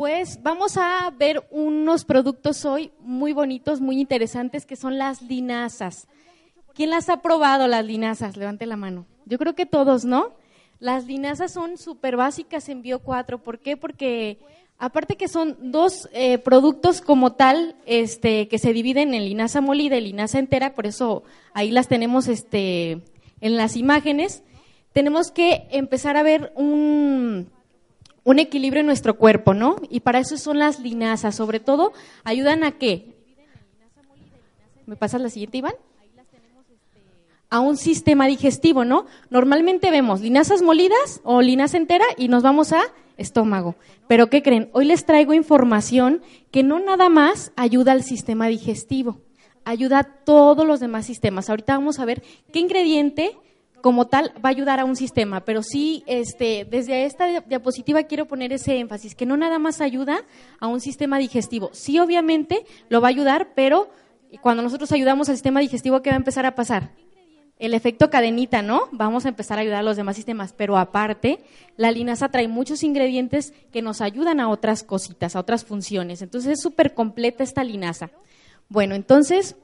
[0.00, 6.08] Pues vamos a ver unos productos hoy muy bonitos, muy interesantes, que son las linazas.
[6.72, 8.38] ¿Quién las ha probado, las linazas?
[8.38, 9.04] Levante la mano.
[9.26, 10.32] Yo creo que todos, ¿no?
[10.78, 13.42] Las linazas son súper básicas en Bio 4.
[13.42, 13.76] ¿Por qué?
[13.76, 14.38] Porque
[14.78, 19.98] aparte que son dos eh, productos como tal este, que se dividen en linaza molida
[19.98, 23.02] y linaza entera, por eso ahí las tenemos este,
[23.42, 24.44] en las imágenes,
[24.94, 27.50] tenemos que empezar a ver un,
[28.24, 29.76] un equilibrio en nuestro cuerpo, ¿no?
[29.88, 31.92] Y para eso son las linazas, sobre todo
[32.24, 33.16] ayudan a qué?
[34.86, 35.74] ¿Me pasas la siguiente, Iván?
[37.50, 39.06] a un sistema digestivo, ¿no?
[39.28, 42.80] Normalmente vemos linazas molidas o linaza entera y nos vamos a
[43.16, 43.74] estómago.
[44.06, 44.70] Pero ¿qué creen?
[44.72, 49.20] Hoy les traigo información que no nada más ayuda al sistema digestivo,
[49.64, 51.50] ayuda a todos los demás sistemas.
[51.50, 53.36] Ahorita vamos a ver qué ingrediente
[53.80, 58.26] como tal va a ayudar a un sistema, pero sí este desde esta diapositiva quiero
[58.26, 60.24] poner ese énfasis que no nada más ayuda
[60.58, 61.70] a un sistema digestivo.
[61.72, 63.90] Sí obviamente lo va a ayudar, pero
[64.40, 66.90] cuando nosotros ayudamos al sistema digestivo ¿qué va a empezar a pasar?
[67.60, 68.88] el efecto cadenita, ¿no?
[68.90, 71.40] Vamos a empezar a ayudar a los demás sistemas, pero aparte,
[71.76, 76.22] la linaza trae muchos ingredientes que nos ayudan a otras cositas, a otras funciones.
[76.22, 78.10] Entonces es súper completa esta linaza.
[78.70, 79.56] Bueno, entonces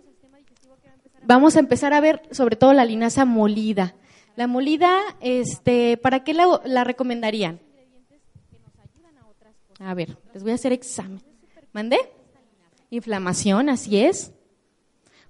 [1.24, 3.94] vamos a empezar a ver sobre todo la linaza molida.
[4.36, 7.60] La molida, este, ¿para qué la, la recomendarían?
[9.80, 11.20] A ver, les voy a hacer examen.
[11.72, 11.98] ¿Mandé?
[12.90, 14.32] Inflamación, así es.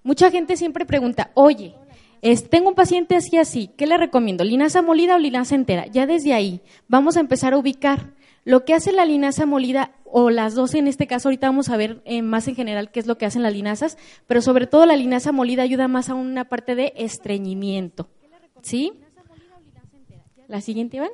[0.03, 1.75] Mucha gente siempre pregunta, oye,
[2.51, 4.45] tengo un paciente así, así, ¿qué le recomiendo?
[4.45, 5.87] ¿Linaza molida o linaza entera?
[5.87, 10.31] Ya desde ahí vamos a empezar a ubicar lo que hace la linaza molida o
[10.31, 13.07] las dos en este caso, ahorita vamos a ver eh, más en general qué es
[13.07, 16.45] lo que hacen las linazas, pero sobre todo la linaza molida ayuda más a una
[16.45, 18.09] parte de estreñimiento.
[18.63, 18.93] ¿Sí?
[20.49, 21.11] La siguiente, Iván.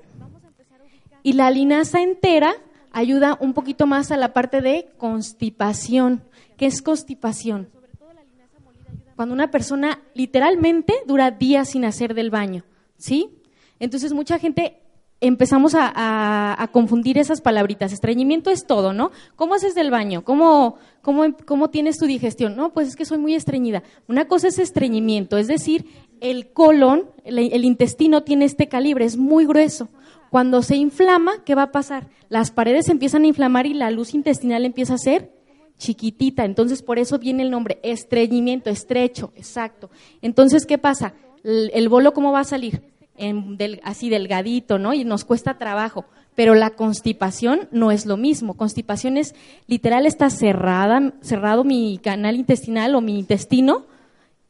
[1.22, 2.54] Y la linaza entera
[2.90, 6.22] ayuda un poquito más a la parte de constipación.
[6.56, 7.68] ¿Qué es constipación?
[9.22, 12.64] cuando una persona literalmente dura días sin hacer del baño,
[12.96, 13.30] ¿sí?
[13.78, 14.80] Entonces mucha gente
[15.20, 17.92] empezamos a, confundir esas palabritas.
[17.92, 19.12] Estreñimiento es todo, ¿no?
[19.36, 20.24] ¿Cómo haces del baño?
[20.24, 22.56] ¿Cómo, cómo, cómo tienes tu digestión?
[22.56, 23.84] No, pues es que soy muy estreñida.
[24.08, 25.86] Una cosa es estreñimiento, es decir,
[26.22, 29.88] el colon, el intestino tiene este calibre, es muy grueso.
[30.30, 32.08] Cuando se inflama, ¿qué va a pasar?
[32.30, 35.30] Las paredes empiezan a inflamar y la luz intestinal empieza a ser
[35.76, 39.90] chiquitita, entonces por eso viene el nombre, estreñimiento, estrecho, exacto.
[40.22, 41.14] Entonces, ¿qué pasa?
[41.44, 42.82] El, bolo, ¿cómo va a salir?
[43.84, 44.94] así delgadito, ¿no?
[44.94, 46.06] Y nos cuesta trabajo.
[46.34, 48.54] Pero la constipación no es lo mismo.
[48.54, 49.34] Constipación es
[49.66, 53.84] literal, está cerrada, cerrado mi canal intestinal o mi intestino,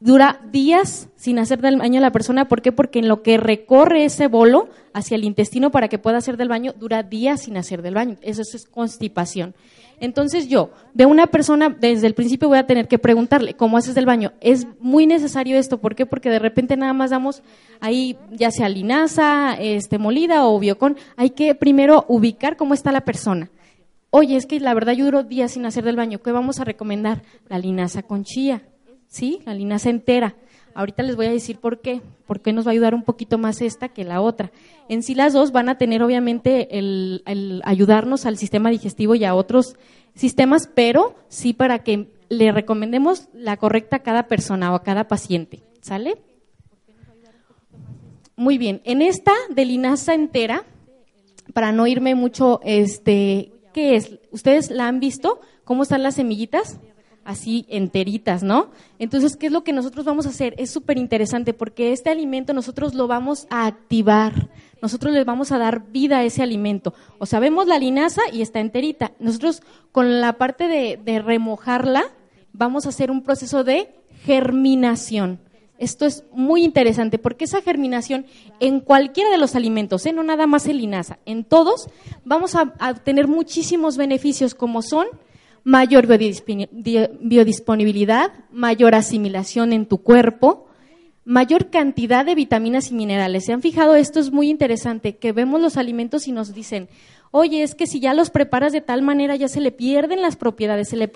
[0.03, 2.49] dura días sin hacer del baño a la persona.
[2.49, 2.73] ¿Por qué?
[2.73, 6.49] Porque en lo que recorre ese bolo hacia el intestino para que pueda hacer del
[6.49, 8.17] baño, dura días sin hacer del baño.
[8.21, 9.55] Eso es constipación.
[10.01, 13.95] Entonces yo veo una persona, desde el principio voy a tener que preguntarle, ¿cómo haces
[13.95, 14.33] del baño?
[14.41, 16.05] Es muy necesario esto, ¿por qué?
[16.05, 17.41] Porque de repente nada más damos
[17.79, 23.05] ahí, ya sea linaza, este, molida o biocon, hay que primero ubicar cómo está la
[23.05, 23.49] persona.
[24.09, 26.65] Oye, es que la verdad yo duro días sin hacer del baño, ¿qué vamos a
[26.65, 27.21] recomendar?
[27.47, 28.63] La linaza con chía,
[29.13, 29.41] ¿sí?
[29.45, 30.35] La linaza entera.
[30.73, 33.37] Ahorita les voy a decir por qué, por qué nos va a ayudar un poquito
[33.37, 34.51] más esta que la otra.
[34.89, 39.35] En sí las dos van a tener obviamente el, ayudarnos al sistema digestivo y a
[39.35, 39.75] otros
[40.15, 45.07] sistemas, pero sí para que le recomendemos la correcta a cada persona o a cada
[45.07, 45.61] paciente.
[45.81, 46.17] ¿Sale?
[48.35, 48.81] Muy bien.
[48.83, 50.63] En esta de linaza entera,
[51.53, 54.17] para no irme mucho, este, ¿qué es?
[54.31, 55.39] ¿Ustedes la han visto?
[55.65, 56.79] ¿Cómo están las semillitas?
[57.25, 58.71] Así enteritas, ¿no?
[58.99, 60.53] Entonces, ¿qué es lo que nosotros vamos a hacer?
[60.57, 64.49] Es súper interesante porque este alimento nosotros lo vamos a activar,
[64.81, 66.93] nosotros le vamos a dar vida a ese alimento.
[67.19, 69.13] O sea, vemos la linaza y está enterita.
[69.19, 72.03] Nosotros con la parte de, remojarla
[72.51, 73.89] vamos a hacer un proceso de
[74.25, 75.39] germinación.
[75.79, 78.25] Esto es muy interesante porque esa germinación
[78.59, 80.13] en cualquiera de los alimentos, ¿eh?
[80.13, 81.89] no nada más en linaza, en todos,
[82.23, 85.07] vamos a, a tener muchísimos beneficios como son
[85.63, 90.67] mayor biodisponibilidad, mayor asimilación en tu cuerpo,
[91.25, 93.45] mayor cantidad de vitaminas y minerales.
[93.45, 93.95] ¿Se han fijado?
[93.95, 96.89] Esto es muy interesante, que vemos los alimentos y nos dicen,
[97.31, 100.35] oye, es que si ya los preparas de tal manera ya se le pierden las
[100.35, 101.07] propiedades, se le,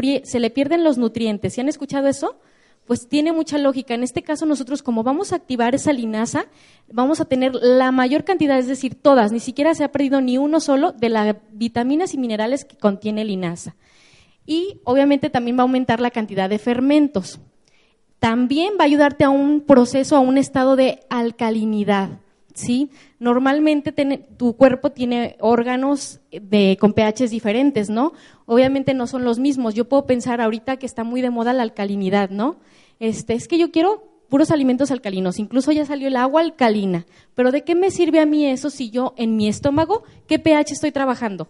[0.49, 1.53] pierden los nutrientes.
[1.53, 2.39] ¿Se han escuchado eso?
[2.85, 3.95] Pues tiene mucha lógica.
[3.95, 6.45] En este caso nosotros como vamos a activar esa linaza,
[6.89, 10.37] vamos a tener la mayor cantidad, es decir, todas, ni siquiera se ha perdido ni
[10.37, 13.75] uno solo de las vitaminas y minerales que contiene linaza
[14.47, 17.39] y obviamente también va a aumentar la cantidad de fermentos.
[18.17, 22.21] También va a ayudarte a un proceso, a un estado de alcalinidad.
[22.57, 22.89] ¿sí?
[23.19, 23.91] Normalmente
[24.37, 28.13] tu cuerpo tiene órganos de, con pHs diferentes, ¿no?
[28.45, 29.75] Obviamente no son los mismos.
[29.75, 32.57] Yo puedo pensar ahorita que está muy de moda la alcalinidad, ¿no?
[32.99, 37.05] Este, es que yo quiero puros alimentos alcalinos, incluso ya salió el agua alcalina.
[37.35, 40.73] Pero ¿de qué me sirve a mí eso si yo en mi estómago, qué pH
[40.73, 41.47] estoy trabajando?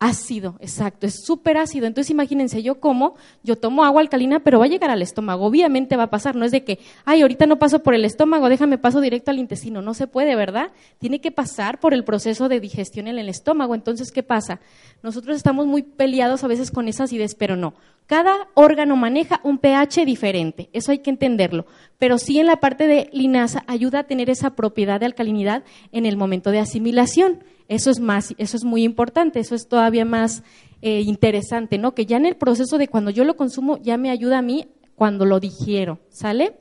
[0.00, 1.86] Ácido, exacto, es súper ácido.
[1.86, 5.46] Entonces imagínense, yo como, yo tomo agua alcalina, pero va a llegar al estómago.
[5.46, 8.48] Obviamente va a pasar, no es de que, ay, ahorita no paso por el estómago,
[8.48, 9.82] déjame paso directo al intestino.
[9.82, 10.72] No se puede, ¿verdad?
[10.98, 13.74] Tiene que pasar por el proceso de digestión en el estómago.
[13.74, 14.60] Entonces, ¿qué pasa?
[15.02, 17.74] Nosotros estamos muy peleados a veces con esa acidez, pero no.
[18.06, 21.64] Cada órgano maneja un pH diferente, eso hay que entenderlo.
[21.98, 26.04] Pero sí en la parte de linaza ayuda a tener esa propiedad de alcalinidad en
[26.04, 27.42] el momento de asimilación.
[27.68, 30.42] Eso es más, eso es muy importante, eso es todavía más
[30.82, 31.94] eh, interesante, ¿no?
[31.94, 34.68] Que ya en el proceso de cuando yo lo consumo ya me ayuda a mí
[34.94, 36.56] cuando lo digiero, ¿sale?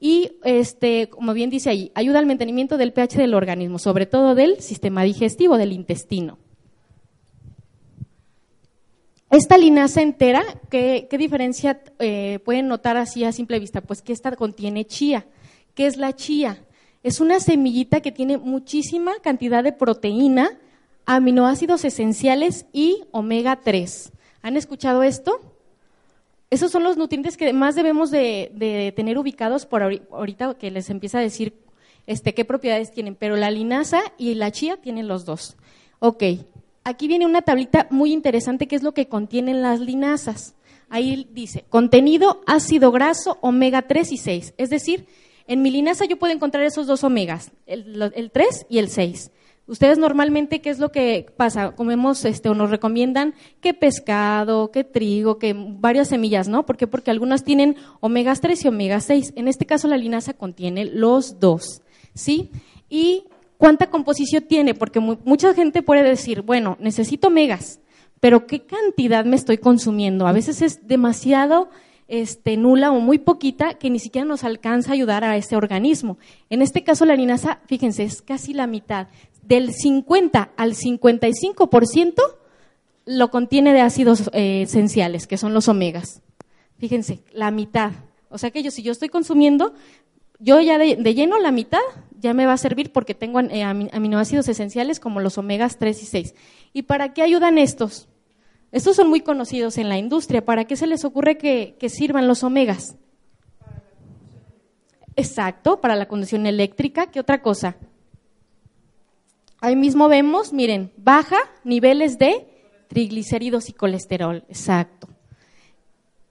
[0.00, 4.34] Y este, como bien dice ahí, ayuda al mantenimiento del pH del organismo, sobre todo
[4.34, 6.38] del sistema digestivo, del intestino.
[9.30, 13.80] Esta linaza entera, ¿qué, diferencia eh, pueden notar así a simple vista?
[13.80, 15.24] Pues que esta contiene chía.
[15.74, 16.64] ¿Qué es la chía?
[17.02, 20.58] Es una semillita que tiene muchísima cantidad de proteína,
[21.04, 24.12] aminoácidos esenciales y omega 3.
[24.42, 25.40] ¿Han escuchado esto?
[26.50, 31.18] Esos son los nutrientes que más debemos de, tener ubicados por ahorita que les empieza
[31.18, 31.54] a decir
[32.06, 35.56] este, qué propiedades tienen, pero la linaza y la chía tienen los dos.
[35.98, 36.22] Ok,
[36.84, 40.54] aquí viene una tablita muy interesante que es lo que contienen las linazas.
[40.88, 45.06] Ahí dice, contenido ácido graso omega 3 y 6, es decir,
[45.46, 49.30] en mi linaza yo puedo encontrar esos dos omegas, el, 3 y el 6.
[49.66, 51.72] Ustedes normalmente, ¿qué es lo que pasa?
[51.72, 56.66] Comemos este, o nos recomiendan que pescado, que trigo, que varias semillas, ¿no?
[56.66, 56.86] ¿Por qué?
[56.86, 59.34] Porque algunas tienen omegas 3 y omega 6.
[59.36, 61.82] En este caso, la linaza contiene los dos,
[62.14, 62.50] ¿sí?
[62.88, 63.24] Y
[63.56, 64.74] ¿cuánta composición tiene?
[64.74, 67.80] Porque mucha gente puede decir, bueno, necesito omegas,
[68.18, 70.26] pero ¿qué cantidad me estoy consumiendo?
[70.26, 71.70] A veces es demasiado
[72.12, 76.18] este, nula o muy poquita que ni siquiera nos alcanza a ayudar a ese organismo.
[76.50, 79.08] En este caso, la linaza, fíjense, es casi la mitad.
[79.40, 82.14] Del 50 al 55%
[83.06, 86.20] lo contiene de ácidos eh, esenciales, que son los omegas.
[86.76, 87.92] Fíjense, la mitad.
[88.28, 89.72] O sea que yo, si yo estoy consumiendo,
[90.38, 91.80] yo ya de, lleno la mitad
[92.20, 96.04] ya me va a servir porque tengo eh, aminoácidos esenciales como los omegas 3 y
[96.06, 96.34] 6.
[96.74, 98.06] ¿Y para qué ayudan estos?
[98.72, 100.44] Estos son muy conocidos en la industria.
[100.44, 102.96] ¿Para qué se les ocurre que, sirvan los omegas?
[105.14, 107.10] Exacto, para la conducción eléctrica.
[107.10, 107.76] ¿Qué otra cosa?
[109.60, 112.48] Ahí mismo vemos, miren, baja niveles de
[112.88, 114.44] triglicéridos y colesterol.
[114.48, 115.06] Exacto.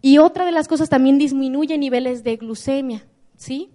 [0.02, 3.06] Y otra de las cosas también disminuye niveles de glucemia,
[3.38, 3.70] ¿sí?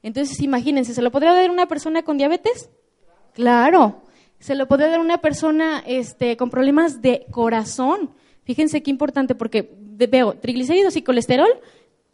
[0.00, 2.70] Entonces, imagínense, ¿se lo podría dar una persona con diabetes?
[3.34, 4.02] Claro
[4.42, 8.10] se lo podría dar una persona este, con problemas de corazón.
[8.42, 11.48] Fíjense qué importante, porque veo triglicéridos y colesterol,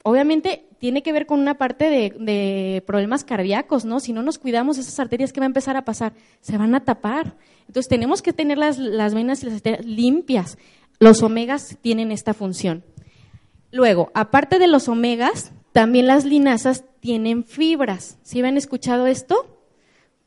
[0.02, 3.98] obviamente tiene que ver con una parte de, problemas cardíacos, ¿no?
[3.98, 6.84] Si no nos cuidamos, esas arterias que va a empezar a pasar, se van a
[6.84, 7.34] tapar.
[7.66, 10.58] Entonces tenemos que tener las, las venas y las arterias limpias.
[10.98, 12.84] Los omegas tienen esta función.
[13.70, 18.18] Luego, aparte de los omegas, también las linazas tienen fibras.
[18.22, 19.57] ¿Sí habían escuchado esto?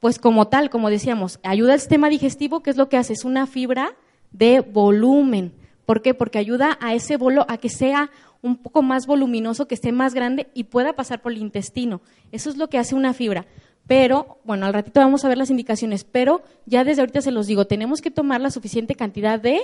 [0.02, 3.14] Pues como tal, como decíamos, ayuda al sistema digestivo, ¿qué es lo que hace?
[3.14, 3.96] Es una fibra
[4.32, 5.54] de volumen.
[5.86, 6.16] ¿Por qué?
[6.16, 8.10] Porque ayuda a ese bolo a que sea
[8.42, 12.02] un poco más voluminoso, que esté más grande y pueda pasar por el intestino.
[12.32, 13.46] Eso es lo que hace una fibra.
[13.86, 17.46] Pero, bueno, al ratito vamos a ver las indicaciones, pero ya desde ahorita se los
[17.46, 19.60] digo, tenemos que tomar la suficiente cantidad de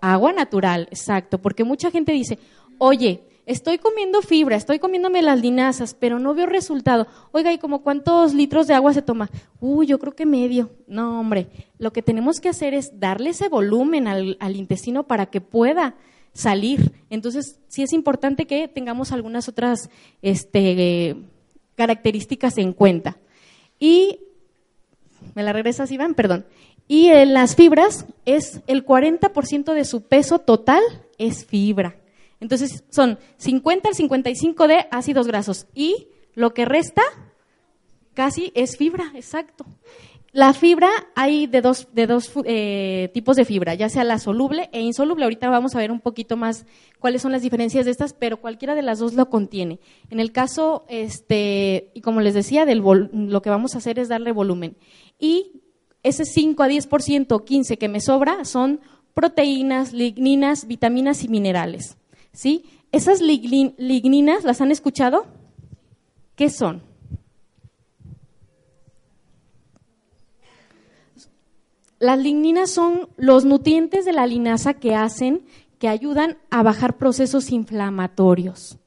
[0.00, 2.38] agua natural, exacto, porque mucha gente dice,
[2.78, 7.06] oye, estoy comiendo fibra, estoy comiéndome las linazas, pero no veo resultado.
[7.32, 9.30] Oiga, ¿y como cuántos litros de agua se toma?
[9.58, 10.70] Uy, yo creo que medio.
[10.86, 15.40] No, hombre, lo que tenemos que hacer es darle ese volumen al, intestino para que
[15.40, 15.94] pueda
[16.34, 16.92] salir.
[17.08, 19.88] Entonces, sí es importante que tengamos algunas otras
[20.20, 21.16] este,
[21.74, 23.16] características en cuenta.
[23.80, 24.20] Y,
[25.34, 26.14] ¿me la regresas, Iván?
[26.14, 26.44] Perdón.
[26.86, 30.82] Y en las fibras es el 40% de su peso total
[31.16, 31.96] es fibra.
[32.40, 37.02] Entonces son 50 al 55 de ácidos grasos y lo que resta
[38.14, 39.64] casi es fibra, exacto.
[40.32, 44.68] La fibra hay de dos, de dos eh, tipos de fibra, ya sea la soluble
[44.72, 45.24] e insoluble.
[45.24, 46.66] Ahorita vamos a ver un poquito más
[46.98, 49.80] cuáles son las diferencias de estas, pero cualquiera de las dos lo contiene.
[50.10, 54.08] En el caso, este, y como les decía, del lo que vamos a hacer es
[54.08, 54.76] darle volumen.
[55.18, 55.62] Y
[56.02, 58.80] ese 5 a 10%, 15 que me sobra son
[59.14, 61.96] proteínas, ligninas, vitaminas y minerales.
[62.32, 62.64] ¿Sí?
[62.92, 65.26] Esas ligninas, ¿las han escuchado?
[66.36, 66.82] ¿Qué son?
[71.98, 75.42] las ligninas son los nutrientes de la linaza que hacen,
[75.78, 78.78] que ayudan a bajar procesos inflamatorios.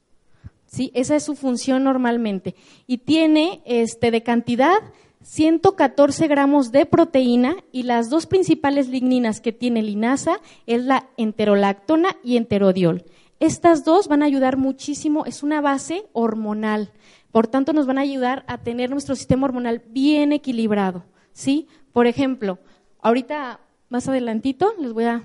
[0.65, 0.91] ¿Sí?
[0.93, 2.55] Esa es su función normalmente.
[2.87, 4.77] Y tiene este, de cantidad
[5.23, 12.15] 114 gramos de proteína y las dos principales ligninas que tiene linaza es la enterolactona
[12.23, 13.03] y enterodiol.
[13.41, 16.91] Estas dos van a ayudar muchísimo, es una base hormonal,
[17.31, 21.67] por tanto nos van a ayudar a tener nuestro sistema hormonal bien equilibrado, ¿sí?
[21.91, 22.59] Por ejemplo,
[23.01, 25.23] ahorita más adelantito les voy a,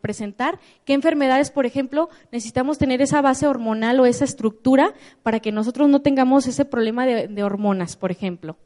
[0.00, 5.52] presentar qué enfermedades, por ejemplo, necesitamos tener esa base hormonal o esa estructura para que
[5.52, 8.56] nosotros no tengamos ese problema de, de hormonas, por ejemplo.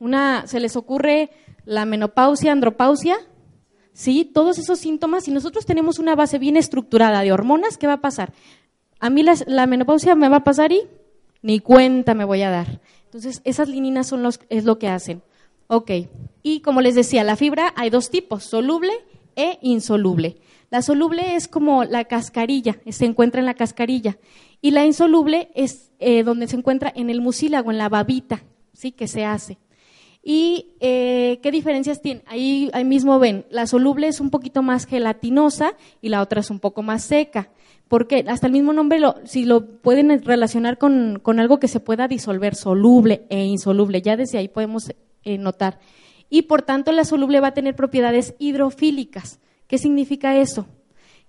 [0.00, 1.30] Una, ¿Se les ocurre
[1.66, 3.16] la menopausia, andropausia?
[3.94, 4.24] ¿Sí?
[4.24, 8.00] Todos esos síntomas, si nosotros tenemos una base bien estructurada de hormonas, ¿qué va a
[8.00, 8.32] pasar?
[8.98, 10.82] A mí la, menopausia me va a pasar y
[11.42, 12.80] ni cuenta me voy a dar.
[13.04, 15.22] Entonces, esas lininas son los, es lo que hacen.
[15.68, 15.92] Ok.
[16.42, 18.92] Y como les decía, la fibra hay dos tipos, soluble
[19.36, 20.38] e insoluble.
[20.70, 24.18] La soluble es como la cascarilla, se encuentra en la cascarilla.
[24.60, 28.90] Y la insoluble es eh, donde se encuentra en el mucílago, en la babita, ¿sí?
[28.90, 29.58] Que se hace.
[30.24, 32.22] ¿Y eh, qué diferencias tiene?
[32.26, 36.50] Ahí, ahí mismo ven, la soluble es un poquito más gelatinosa y la otra es
[36.50, 37.50] un poco más seca
[37.88, 42.54] porque hasta el mismo nombre, si lo pueden relacionar con, algo que se pueda disolver,
[42.54, 45.78] soluble e insoluble, ya desde ahí podemos eh, notar.
[46.30, 49.38] Y por tanto, la soluble va a tener propiedades hidrofílicas.
[49.66, 50.66] ¿Qué significa eso?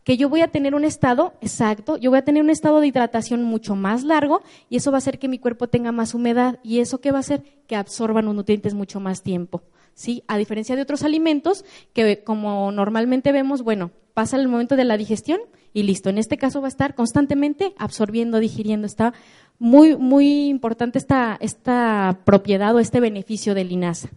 [0.05, 2.87] Que yo voy a tener un estado, exacto, yo voy a tener un estado de
[2.87, 6.59] hidratación mucho más largo y eso va a hacer que mi cuerpo tenga más humedad
[6.63, 9.63] y eso qué va a hacer que absorban los nutrientes mucho más tiempo.
[9.93, 10.23] ¿Sí?
[10.27, 14.97] A diferencia de otros alimentos que como normalmente vemos, bueno, pasa el momento de la
[14.97, 15.41] digestión
[15.73, 16.09] y listo.
[16.09, 18.87] En este caso va a estar constantemente absorbiendo, digiriendo.
[18.87, 19.13] Está
[19.59, 24.09] muy, muy importante esta, esta propiedad o este beneficio de linaza.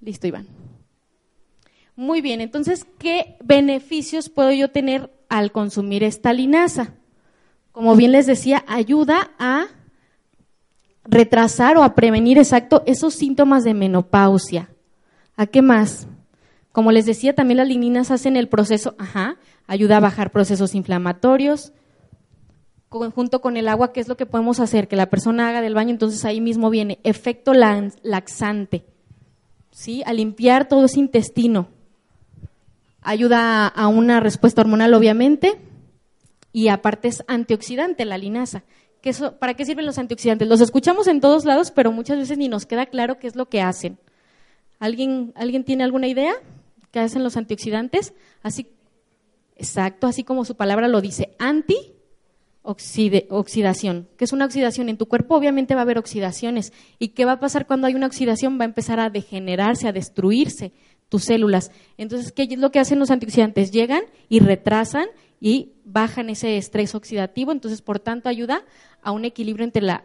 [0.00, 0.46] Listo, Iván.
[1.98, 6.94] Muy bien, entonces, ¿qué beneficios puedo yo tener al consumir esta linaza?
[7.72, 9.66] Como bien les decía, ayuda a
[11.02, 14.70] retrasar o a prevenir exacto esos síntomas de menopausia.
[15.36, 16.06] ¿A qué más?
[16.70, 19.36] Como les decía, también las ligninas hacen el proceso, ajá,
[19.66, 21.72] ayuda a bajar procesos inflamatorios.
[22.90, 24.86] Junto con el agua, ¿qué es lo que podemos hacer?
[24.86, 28.84] Que la persona haga del baño, entonces ahí mismo viene efecto laxante,
[29.72, 30.04] ¿sí?
[30.06, 31.76] A limpiar todo ese intestino.
[33.02, 35.58] Ayuda a una respuesta hormonal, obviamente,
[36.52, 38.64] y aparte es antioxidante la linaza.
[39.38, 40.48] ¿Para qué sirven los antioxidantes?
[40.48, 43.48] Los escuchamos en todos lados, pero muchas veces ni nos queda claro qué es lo
[43.48, 43.98] que hacen.
[44.78, 46.34] ¿Alguien, ¿alguien tiene alguna idea?
[46.90, 48.12] ¿Qué hacen los antioxidantes?
[48.42, 48.66] Así
[49.58, 54.06] Exacto, así como su palabra lo dice, anti-oxidación.
[54.16, 54.88] ¿Qué es una oxidación?
[54.88, 56.72] En tu cuerpo obviamente va a haber oxidaciones.
[57.00, 58.60] ¿Y qué va a pasar cuando hay una oxidación?
[58.60, 60.72] Va a empezar a degenerarse, a destruirse
[61.08, 61.70] tus células.
[61.96, 63.70] Entonces, ¿qué es lo que hacen los antioxidantes?
[63.70, 65.06] Llegan y retrasan
[65.40, 68.64] y bajan ese estrés oxidativo, entonces, por tanto, ayuda
[69.02, 70.04] a un equilibrio entre la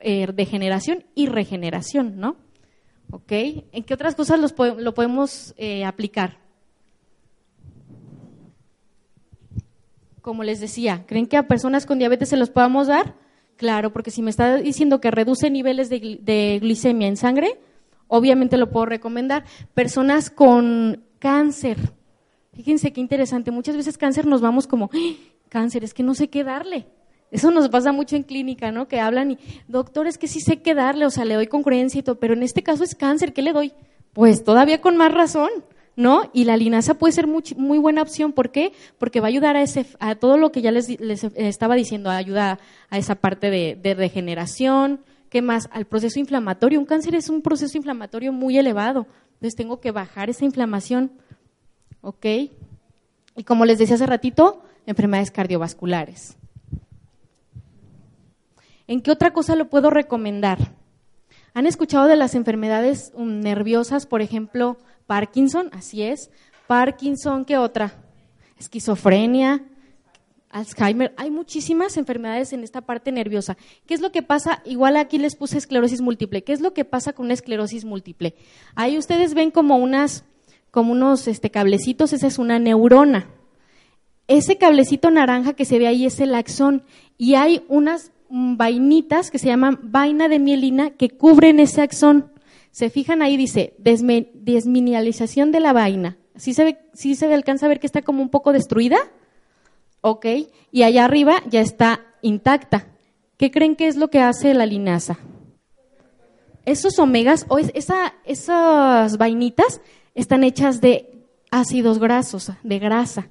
[0.00, 2.36] eh, degeneración y regeneración, ¿no?
[3.10, 3.32] ¿Ok?
[3.72, 6.44] ¿En qué otras cosas lo podemos eh, aplicar?
[10.24, 13.14] como les decía, ¿creen que a personas con diabetes se los podamos dar?
[13.58, 17.60] Claro, porque si me está diciendo que reduce niveles de, glicemia en sangre,
[18.14, 19.44] obviamente lo puedo recomendar.
[19.74, 21.76] Personas con cáncer,
[22.52, 24.98] fíjense qué interesante, muchas veces cáncer nos vamos como, ¡Ah!
[25.48, 26.86] cáncer, es que no sé qué darle.
[27.30, 28.86] Eso nos pasa mucho en clínica, ¿no?
[28.86, 31.98] Que hablan y, doctor, es que sí sé qué darle, o sea, le doy concurrencia
[31.98, 33.72] y todo, pero en este caso es cáncer, ¿qué le doy?
[34.12, 35.50] Pues todavía con más razón.
[35.96, 36.28] ¿no?
[36.32, 38.32] Y la linaza puede ser muy, buena opción.
[38.32, 38.72] ¿Por qué?
[38.98, 40.88] Porque va a ayudar a, ese, a todo lo que ya les,
[41.36, 42.58] estaba diciendo, ayuda
[42.90, 45.00] a esa parte de, de, regeneración.
[45.34, 45.68] ¿Qué más?
[45.72, 46.78] Al proceso inflamatorio.
[46.78, 49.08] Un cáncer es un proceso inflamatorio muy elevado.
[49.32, 51.10] Entonces tengo que bajar esa inflamación.
[52.02, 52.24] ¿Ok?
[53.34, 56.36] Y como les decía hace ratito, enfermedades cardiovasculares.
[58.86, 60.76] ¿En qué otra cosa lo puedo recomendar?
[61.52, 66.30] ¿Han escuchado de las enfermedades um, nerviosas, por ejemplo, Parkinson, así es.
[66.68, 68.04] Parkinson, ¿qué otra?
[68.56, 69.64] Esquizofrenia,
[70.54, 71.12] Alzheimer.
[71.16, 73.56] Hay muchísimas enfermedades en esta parte nerviosa.
[73.86, 74.62] ¿Qué es lo que pasa?
[74.64, 76.44] Igual aquí les puse esclerosis múltiple.
[76.44, 78.36] ¿Qué es lo que pasa con una esclerosis múltiple?
[78.76, 80.24] Ahí ustedes ven como unas,
[80.70, 83.28] como unos este, cablecitos, esa es una neurona.
[84.28, 86.84] Ese cablecito naranja que se ve ahí es el axón
[87.18, 92.32] y hay unas vainitas que se llaman vaina de mielina que cubren ese axón.
[92.70, 96.16] Se fijan ahí, dice, desmineralización de la vaina.
[96.36, 98.98] ¿Sí se, ve, ¿Sí se alcanza a ver que está como un poco destruida?
[100.06, 100.26] Ok.
[100.70, 102.88] Y allá arriba ya está intacta.
[103.38, 105.18] ¿Qué creen que es lo que hace la linaza?
[106.66, 109.80] esos omegas o esa, esas vainitas
[110.14, 113.28] están hechas de ácidos grasos, de grasa,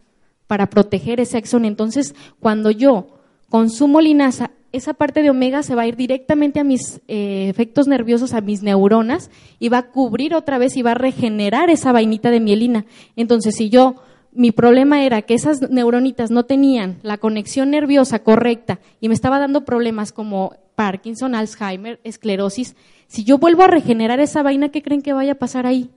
[0.47, 1.65] para proteger ese axón.
[1.65, 3.07] Entonces, cuando yo
[3.49, 7.87] consumo linaza, esa parte de omega se va a ir directamente a mis eh, efectos
[7.87, 11.91] nerviosos, a mis neuronas, y va a cubrir otra vez y va a regenerar esa
[11.91, 12.85] vainita de mielina.
[13.15, 13.95] Entonces, si yo,
[14.35, 19.39] mi problema era que esas neuronitas no tenían la conexión nerviosa correcta y me estaba
[19.39, 22.75] dando problemas como Parkinson, Alzheimer, esclerosis,
[23.07, 25.91] si yo vuelvo a regenerar esa vaina, ¿qué creen que vaya a pasar ahí?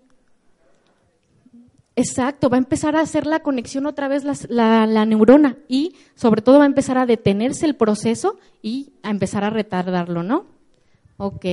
[1.98, 6.58] Exacto, va a empezar a hacer la conexión otra vez la, neurona y sobre todo
[6.58, 10.44] va a empezar a detenerse el proceso y a empezar a retardarlo, ¿no?
[11.16, 11.46] Ok.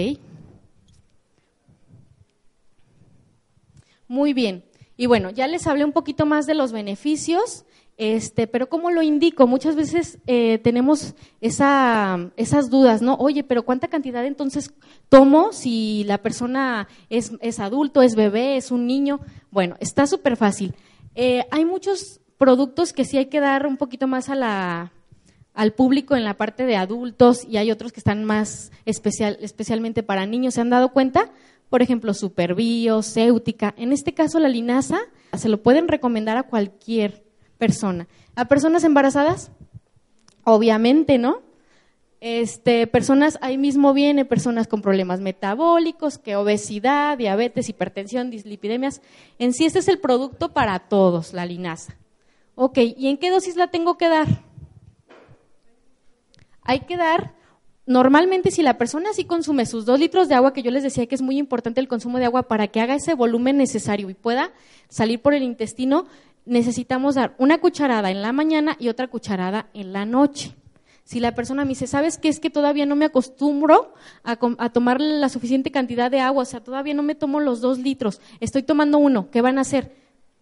[4.09, 4.65] Muy bien.
[5.03, 7.65] Y bueno, ya les hablé un poquito más de los beneficios
[7.97, 9.47] este, pero ¿cómo lo indico?
[9.47, 13.15] Muchas veces eh, tenemos esa, esas dudas, ¿no?
[13.15, 14.73] Oye, pero ¿cuánta cantidad entonces
[15.09, 19.19] tomo si la persona es, es adulto, es bebé, es un niño?
[19.51, 20.73] Bueno, está súper fácil.
[21.15, 24.93] Eh, hay muchos productos que sí hay que dar un poquito más a la,
[25.53, 30.01] al público en la parte de adultos y hay otros que están más especial, especialmente
[30.01, 30.53] para niños.
[30.53, 31.31] ¿Se han dado cuenta?
[31.73, 33.73] Por ejemplo, Superbio, Céutica.
[33.77, 34.99] En este caso, la linaza
[35.35, 37.23] se lo pueden recomendar a cualquier
[37.57, 38.07] persona.
[38.35, 39.51] ¿A personas embarazadas?
[40.43, 41.41] Obviamente, ¿no?
[42.21, 49.01] Este, personas, ahí mismo viene personas con problemas metabólicos, que obesidad, diabetes, hipertensión, dislipidemias.
[49.39, 51.97] En sí, este es el producto para todos, la linaza.
[52.53, 54.27] Ok, ¿y en qué dosis la tengo que dar?
[56.61, 57.33] Hay que dar,
[57.85, 61.05] normalmente si la persona sí consume sus dos litros de agua, que yo les decía
[61.05, 64.13] que es muy importante el consumo de agua para que haga ese volumen necesario y
[64.13, 64.51] pueda
[64.89, 66.05] salir por el intestino,
[66.45, 70.55] necesitamos dar una cucharada en la mañana y otra cucharada en la noche.
[71.03, 72.29] Si la persona me dice, ¿sabes qué?
[72.29, 76.61] Es que todavía no me acostumbro a, tomar la suficiente cantidad de agua, o sea,
[76.61, 79.91] todavía no me tomo los dos litros, estoy tomando uno, ¿qué van a hacer?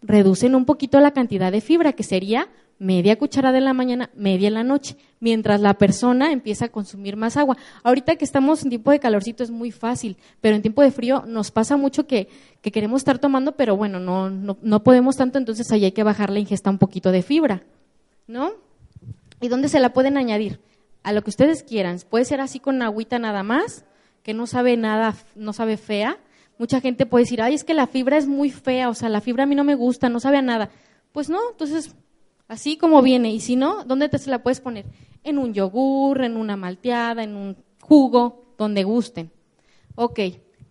[0.04, 2.48] Reducen un poquito la cantidad de fibra, que sería
[2.82, 7.16] media cucharada en la mañana, media en la noche, mientras la persona empieza a consumir
[7.16, 7.56] más agua.
[7.84, 11.24] Ahorita que estamos en tiempo de calorcito es muy fácil, pero en tiempo de frío
[11.28, 12.28] nos pasa mucho que,
[12.64, 16.32] queremos estar tomando, pero bueno, no, no, no, podemos tanto, entonces ahí hay que bajar
[16.32, 17.62] la ingesta un poquito de fibra,
[18.26, 18.54] ¿no?
[19.42, 20.60] ¿Y dónde se la pueden añadir?
[21.04, 22.00] A lo que ustedes quieran.
[22.10, 23.86] Puede ser así con agüita nada más,
[24.24, 26.18] que no sabe nada, no sabe fea.
[26.58, 29.22] Mucha gente puede decir, ay, es que la fibra es muy fea, o sea, la
[29.22, 30.72] fibra a mí no me gusta, no sabe a nada.
[31.12, 31.96] Pues no, entonces
[32.52, 33.32] así como viene.
[33.32, 34.86] Y si no, ¿dónde te se la puedes poner?
[35.24, 39.32] En un yogur, en una malteada, en un jugo, donde gusten.
[39.96, 40.20] Ok.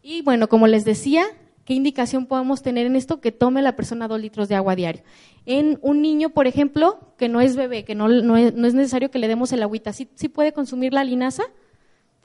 [0.02, 1.24] Y bueno, como les decía,
[1.64, 3.22] ¿qué indicación podemos tener en esto?
[3.22, 5.02] Que tome la persona dos litros de agua diario.
[5.46, 9.18] En un niño, por ejemplo, que no es bebé, que no, no, es, necesario que
[9.18, 11.44] le demos el agüita, ¿sí, ¿sí puede consumir la linaza?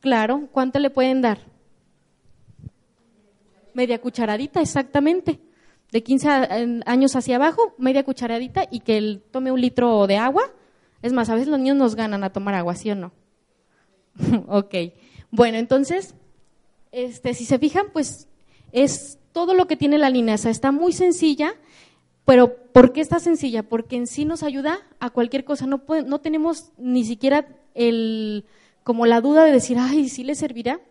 [0.01, 0.49] Claro.
[0.51, 1.39] ¿Cuánto le pueden dar?
[3.73, 5.39] Media cucharadita, exactamente
[5.95, 10.43] de 15 años hacia abajo, media cucharadita y que él tome un litro de agua.
[11.01, 13.13] Es más, a veces los niños nos ganan a tomar agua, ¿sí o no?
[14.49, 14.75] ok.
[15.31, 16.13] Bueno, entonces,
[16.91, 18.27] este, si se fijan, pues
[18.73, 20.49] es todo lo que tiene la linaza.
[20.49, 21.53] Está muy sencilla,
[22.25, 23.63] pero ¿por qué está sencilla?
[23.63, 25.65] Porque en sí nos ayuda a cualquier cosa.
[25.65, 28.43] No, no tenemos ni siquiera el,
[28.83, 30.81] como la duda de decir, ay, ¿sí le servirá?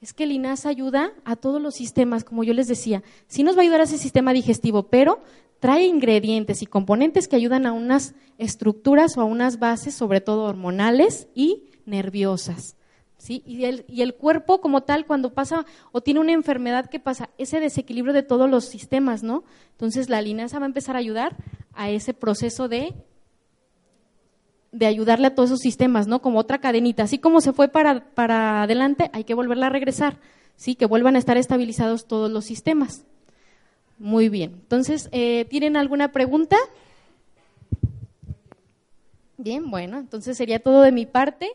[0.00, 3.02] Es que el INAS ayuda a todos los sistemas, como yo les decía.
[3.26, 5.20] Sí nos va a ayudar a ese sistema digestivo, pero
[5.58, 10.44] trae ingredientes y componentes que ayudan a unas estructuras o a unas bases, sobre todo
[10.44, 12.76] hormonales y nerviosas.
[13.18, 13.42] ¿sí?
[13.44, 17.28] Y, el, y el cuerpo como tal, cuando pasa o tiene una enfermedad, ¿qué pasa?
[17.36, 19.44] Ese desequilibrio de todos los sistemas, ¿no?
[19.72, 21.36] Entonces la linaza va a empezar a ayudar
[21.74, 22.94] a ese proceso de
[24.72, 26.22] de ayudarle a todos esos sistemas, ¿no?
[26.22, 27.02] Como otra cadenita.
[27.02, 30.18] Así como se fue para, para adelante, hay que volverla a regresar,
[30.56, 30.74] ¿sí?
[30.74, 33.04] Que vuelvan a estar estabilizados todos los sistemas.
[33.98, 34.52] Muy bien.
[34.54, 36.56] Entonces, eh, ¿tienen alguna pregunta?
[39.36, 41.50] Bien, bueno, entonces sería todo de mi parte.